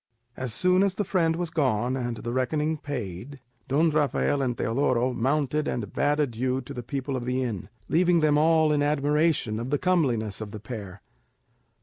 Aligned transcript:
As 0.35 0.51
soon 0.51 0.81
as 0.81 0.95
the 0.95 1.03
friend 1.03 1.35
was 1.35 1.51
gone, 1.51 1.95
and 1.95 2.17
the 2.17 2.33
reckoning 2.33 2.75
paid, 2.75 3.39
Don 3.67 3.91
Rafael 3.91 4.41
and 4.41 4.57
Teodoro 4.57 5.13
mounted 5.13 5.67
and 5.67 5.93
bade 5.93 6.19
adieu 6.19 6.59
to 6.61 6.73
the 6.73 6.81
people 6.81 7.15
of 7.15 7.25
the 7.25 7.43
inn, 7.43 7.69
leaving 7.87 8.19
them 8.19 8.35
all 8.35 8.71
in 8.71 8.81
admiration 8.81 9.59
of 9.59 9.69
the 9.69 9.77
comeliness 9.77 10.41
of 10.41 10.49
the 10.49 10.59
pair. 10.59 11.03